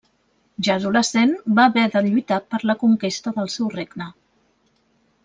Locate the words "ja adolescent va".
0.67-1.67